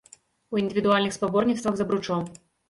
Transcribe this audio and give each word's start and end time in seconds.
У 0.55 0.61
індывідуальных 0.61 1.11
спаборніцтвах 1.17 1.77
з 1.79 1.85
абручом. 1.87 2.27